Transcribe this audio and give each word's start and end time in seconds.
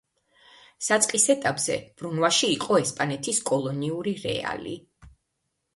საწყის 0.85 1.27
ეტაპზე, 1.33 1.77
ბრუნვაში 2.01 2.49
იყო 2.55 2.81
ესპანეთის 2.87 3.45
კოლონიური 3.53 4.17
რეალი. 4.27 4.77